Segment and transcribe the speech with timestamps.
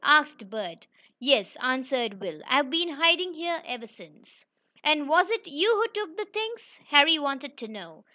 [0.03, 0.87] asked Bert.
[1.19, 2.41] "Yes," answered Will.
[2.47, 4.43] "I've been hiding here ever since."
[4.83, 8.03] "And was it you who took the things?" Harry wanted to know.